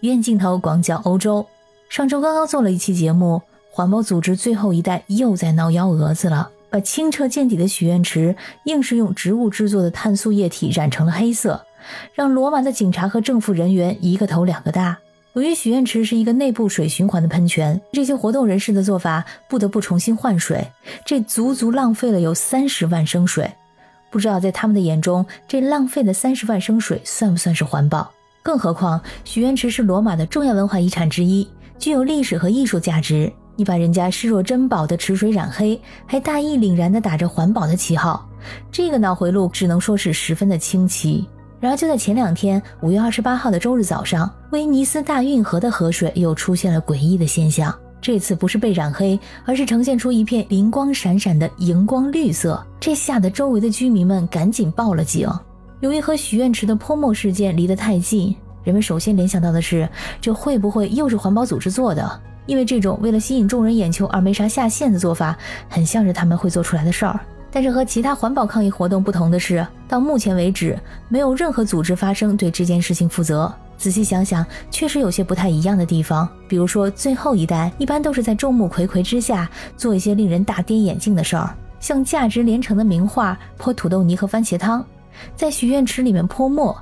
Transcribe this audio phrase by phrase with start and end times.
[0.00, 1.46] 远镜头广角欧洲。
[1.88, 11.64] 上周刚刚做了一期节目，环保组织最后一代又在闹幺蛾子了，把清澈见底的许愿池硬是用植物制作的碳素液体染成了黑色，
[12.14, 14.98] 让罗马的警察和政府人员一个头两个大。
[15.34, 20.66] 由于许愿池是一个内部水循环的喷泉，这些活动人士的做法不得不重新换水，
[21.04, 23.50] 这足足浪费了有三十万升水。
[24.10, 28.10] 不知道在他们的眼中，这浪费的三十万升水算不算是环保？
[28.48, 31.46] 更何况许愿池是罗马的重要文化遗产之一，
[31.78, 33.30] 具有历史和艺术价值。
[33.56, 38.26] 你把人家视若珍宝的池水染黑，还大义凛然地打着环保的旗号，
[38.72, 41.28] 这个脑回路只能说是十分的清奇。
[41.60, 47.74] 然而就在前两天，五月二十八号的周日早上，威尼斯大运河的河水又出现了诡异的现象。
[48.00, 55.28] 这次不是被染黑，而是呈现出一片灵光闪闪的荧光绿色，这吓得周围的居民们赶紧报了警。
[55.80, 59.88] 由于和许愿池的泼墨事件离得太近，人们首先联想到的是，
[60.20, 62.20] 这会不会又是环保组织做的？
[62.46, 67.20] 因为这种为了吸引众人眼球而没啥下限的做法，很像是他们会做出来的事儿。
[67.50, 70.76] 但是和其他环保抗议活动不同的是，到目前为止，
[71.08, 73.52] 没有任何组织发声对这件事情负责。
[73.76, 76.28] 仔细想想，确实有些不太一样的地方。
[76.48, 84.84] 比如说，最后一代一般都是在众目睽睽之下做一些令人大跌眼镜的事儿，像价值连城的名画、泼土豆泥和番茄汤，
[85.36, 86.76] 在许愿池里面泼墨，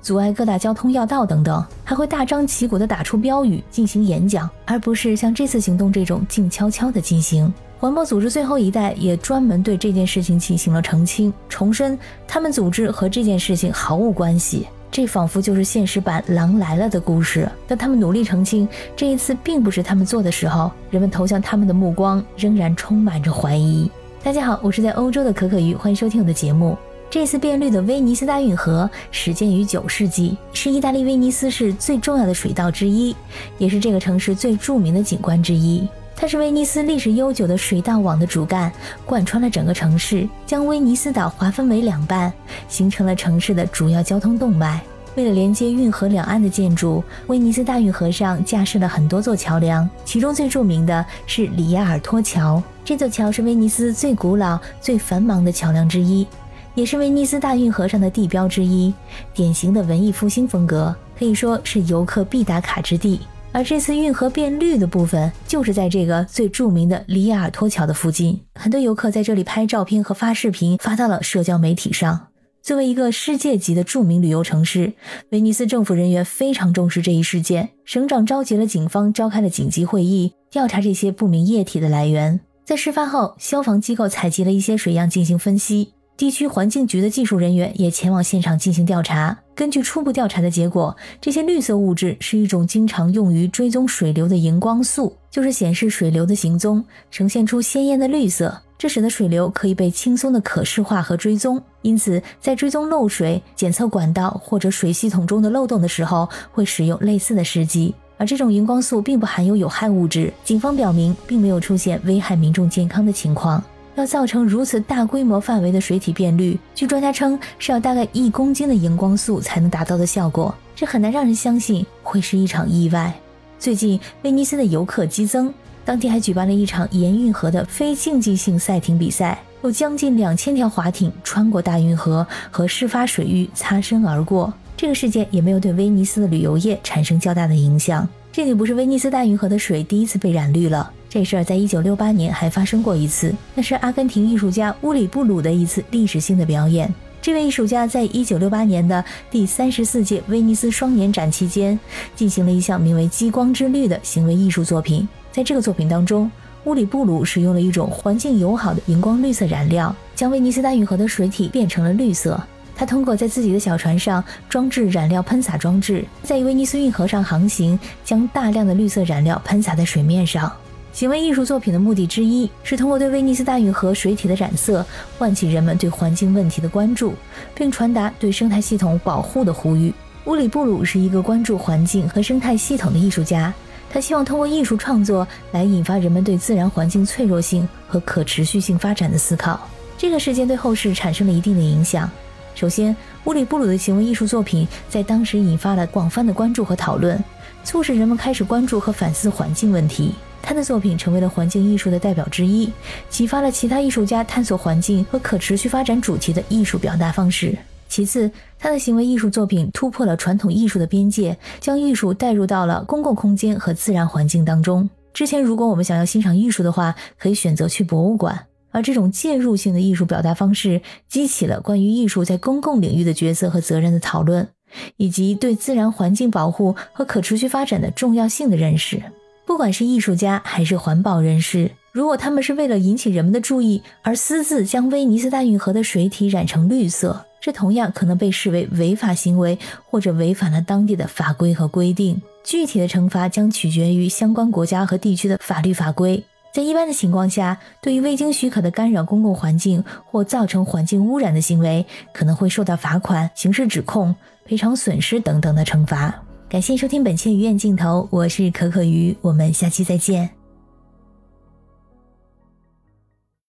[0.00, 7.52] 阻碍各大交通要道等等，还会大张旗鼓地打出标语进行演讲，而不是像这次行动这种静悄悄地进行。
[7.78, 14.68] 环保组织最后一代也专门对这件事情进行了澄清，重申他们组织和这件事情毫无关系。
[14.88, 17.48] 这仿佛就是现实版《狼来了》的故事。
[17.66, 23.90] 当他们努力澄清这一次并不是他们做的时候，人们投向他们的目光仍然充满着怀疑。
[24.22, 26.76] 大家好，我是在欧洲的可可鱼，欢迎收听我的节目。
[27.12, 33.14] 这次变绿的威尼斯大运河始建于九世纪，是意大利威尼斯市最重要的水道之一，
[33.58, 35.86] 也是这个城市最著名的景观之一。
[36.16, 38.72] 它是威尼斯历史悠久的水道网的主干，
[39.04, 42.32] 贯穿了整个城市，将威尼斯岛划分为两半，
[42.66, 44.80] 形成了城市的主要交通动脉。
[45.14, 52.62] 为了连接运河两岸的建筑，威尼斯大运河上架设了很多座桥梁，其中最著名的是里亚尔托桥。
[52.82, 56.26] 这座桥是威尼斯最古老、最繁忙的桥梁之一，
[56.74, 58.92] 也是威尼斯大运河上的地标之一，
[59.34, 63.20] 典型的文艺复兴风格，可以说是游客必打卡之地。
[63.52, 68.40] 而这次运河变绿的部分，就是在这个最著名的里亚尔托桥的附近。
[68.54, 72.28] 很多游客在这里拍照片和发视频，发到了社交媒体上。
[72.62, 74.94] 作为一个世界级的著名旅游城市，
[75.30, 77.70] 威尼斯政府人员非常重视这一事件。
[77.84, 82.40] 省长召集了警方，召开了紧急会议，调查这些不明液体的来源。
[82.64, 85.92] 在事发后，消防机构采集了一些水样进行分析。
[86.16, 89.36] 地区环境局的技术人员也前往现场进行调查。
[89.54, 98.62] 根据初步调查的结果，这些绿色物质是一种经常用于追踪水流的荧光素，就是显示水流的行踪，呈现出鲜艳的绿色。
[98.78, 101.62] 这使得水流可以被轻松的可视化和追踪。
[101.82, 107.94] 因此，在追踪漏水、检测管道或者水系统中的漏洞的时候，会使用类似的试剂。
[108.16, 113.62] 而这种荧光素并不含有有害物质，警方表明并没有出现危害民众健康的情况。
[113.94, 123.12] 要造成如此大规模范围的水体变绿，据专家称是要大概一公斤的荧光素才能达到的效果，这很难让人相信会是一场意外。
[123.58, 125.52] 最近，威尼斯的游客激增，
[125.84, 134.52] 当地还举办了一场沿运河的非竞技性赛艇比赛，有将近两千条划艇穿过大运河和事发水域擦身而过。
[134.76, 138.08] 这个事件也没有对威尼斯的旅游业产生较大的影响。
[138.32, 140.90] 这里不是威尼斯大运河的水第一次被染绿了。
[141.12, 146.90] 这事儿在一九六八年还发生过一次，那是阿根廷艺术家乌里布鲁的一次历史性的表演。
[147.20, 151.78] 这位艺术家在一九六八年的第三十四届威尼斯双年展期间，
[152.16, 155.06] 进行了一项名为“激光之绿”的行为艺术作品。
[155.30, 156.30] 在这个作品当中，
[156.64, 162.42] 乌里布鲁使用了一种环境友好的荧光绿色染料，将威尼斯大运河的水体变成了绿色。
[162.74, 170.50] 他通过在自己的小船上装置染料喷洒装置，在威尼斯运河上航行，将大量的绿色染料喷洒在水面上。
[170.92, 174.84] 行为艺术作品的目的之一是通过对威尼斯大运河水体的染色，
[175.18, 177.14] 唤起人们对环境问题的关注，
[177.54, 179.92] 并传达对生态系统保护的呼吁。
[180.26, 183.52] 乌里布鲁是一个关注环境和生态系统的艺术家，
[183.90, 189.58] 他希望通过艺术创作来引发人们对自然环境脆弱性和可持续性发展的思考。
[189.96, 192.08] 这个事件对后世产生了一定的影响。
[192.54, 197.18] 首先，乌里布鲁的行为艺术作品在当时引发了广泛的关注和讨论，
[197.64, 200.14] 促使人们开始关注和反思环境问题。
[200.42, 202.68] 他的作品成为了环境艺术的代表之一，
[203.08, 207.56] 启发了其他艺术家探索环境和可持续发展主题的艺术表达方式。
[207.88, 214.88] 其次，他的行为艺术作品突破了传统艺术的边界，将艺术带入到了公共空间和自然环境当中。
[215.12, 218.46] 之前，如果我们想要欣赏艺术的话，可以选择去博物馆。
[218.70, 224.48] 而这种介入性的艺术表达方式，激起了关于艺术在公共领域的角色和责任的讨论，
[224.96, 229.02] 以及对自然环境保护和可持续发展的重要性的认识。
[229.44, 242.22] 不管是艺术家还是环保人士，如果他们是为了引起人们的注意而私自将威尼斯大运河的水体染成绿色，这同样可能被视为违法行为，或者违反了当地的法规和规定。
[242.44, 246.24] 具体的惩罚将取决于相关国家和地区的法律法规。
[246.52, 254.14] 在一般的情况下，对于未经许可的干扰公共环境或造成环境污染的行为，可能会受到罚款、刑事指控、
[254.44, 256.14] 赔偿损失等等的惩罚。
[256.50, 260.41] 感谢收听本期鱼眼镜头，我是可可鱼，我们下期再见。